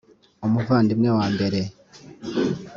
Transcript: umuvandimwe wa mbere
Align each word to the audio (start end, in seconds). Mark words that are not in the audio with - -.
umuvandimwe 0.45 1.09
wa 1.17 1.25
mbere 1.33 1.59